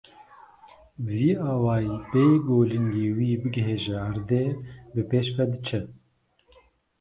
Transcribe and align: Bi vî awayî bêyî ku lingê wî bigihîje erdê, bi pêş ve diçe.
Bi 1.05 1.21
vî 1.21 1.31
awayî 1.51 1.95
bêyî 2.11 2.37
ku 2.45 2.55
lingê 2.69 3.07
wî 3.17 3.29
bigihîje 3.43 3.95
erdê, 4.09 4.45
bi 4.93 5.01
pêş 5.09 5.27
ve 5.35 5.45
diçe. 5.51 5.79